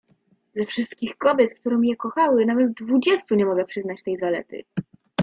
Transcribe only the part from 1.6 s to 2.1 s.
mnie